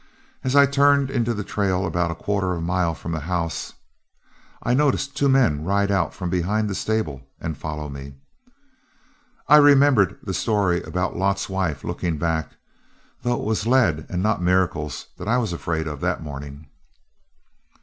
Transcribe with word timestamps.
As 0.43 0.55
I 0.55 0.65
turned 0.65 1.11
into 1.11 1.31
the 1.31 1.43
trail 1.43 1.85
about 1.85 2.09
a 2.09 2.15
quarter 2.15 2.59
mile 2.59 2.95
from 2.95 3.11
the 3.11 3.19
house, 3.19 3.73
I 4.63 4.73
noticed 4.73 5.15
two 5.15 5.29
men 5.29 5.63
ride 5.63 5.91
out 5.91 6.11
from 6.11 6.31
behind 6.31 6.67
the 6.67 6.73
stable 6.73 7.21
and 7.39 7.55
follow 7.55 7.87
me. 7.87 8.15
I 9.47 9.57
remembered 9.57 10.17
the 10.23 10.33
story 10.33 10.81
about 10.81 11.15
Lot's 11.17 11.49
wife 11.49 11.83
looking 11.83 12.17
back, 12.17 12.53
though 13.21 13.35
it 13.35 13.45
was 13.45 13.67
lead 13.67 14.07
and 14.09 14.23
not 14.23 14.41
miracles 14.41 15.05
that 15.19 15.27
I 15.27 15.37
was 15.37 15.53
afraid 15.53 15.87
of 15.87 16.01
that 16.01 16.23
morning. 16.23 16.65